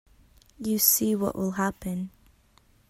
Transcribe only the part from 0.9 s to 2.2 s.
what will happen.